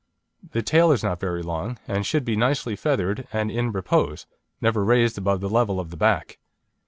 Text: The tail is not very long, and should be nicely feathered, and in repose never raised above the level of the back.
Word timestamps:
The 0.53 0.63
tail 0.63 0.91
is 0.91 1.03
not 1.03 1.19
very 1.19 1.43
long, 1.43 1.77
and 1.87 2.03
should 2.03 2.25
be 2.25 2.35
nicely 2.35 2.75
feathered, 2.75 3.27
and 3.31 3.51
in 3.51 3.71
repose 3.71 4.25
never 4.59 4.83
raised 4.83 5.19
above 5.19 5.41
the 5.41 5.47
level 5.49 5.79
of 5.79 5.91
the 5.91 5.95
back. 5.95 6.39